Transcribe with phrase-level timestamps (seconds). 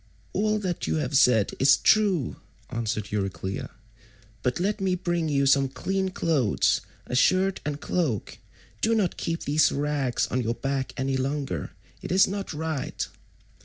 [0.33, 2.37] "All that you have said is true,"
[2.71, 3.69] answered Euryclea,
[4.41, 8.39] "but let me bring you some clean clothes—a shirt and cloak.
[8.81, 11.73] Do not keep these rags on your back any longer.
[12.01, 13.07] It is not right."